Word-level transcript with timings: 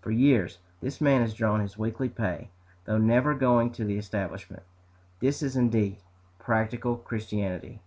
For 0.00 0.10
years 0.10 0.58
this 0.80 1.00
man 1.00 1.20
has 1.20 1.32
drawn 1.32 1.60
his 1.60 1.78
weekly 1.78 2.08
pay, 2.08 2.50
though 2.86 2.98
never 2.98 3.34
going 3.34 3.70
to 3.74 3.84
the 3.84 3.96
establishment. 3.98 4.64
This 5.20 5.44
is 5.44 5.54
indeed 5.54 5.98
practical 6.40 6.96
Christianity. 6.96 7.78